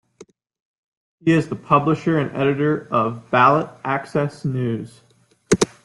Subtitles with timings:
[1.23, 5.01] He is the publisher and editor of "Ballot Access News".